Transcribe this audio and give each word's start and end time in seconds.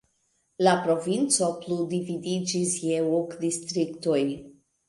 La 0.67 0.71
provinco 0.85 1.51
plu 1.65 1.77
dividiĝis 1.93 2.75
je 2.89 2.99
ok 3.19 3.39
distriktoj. 3.47 4.21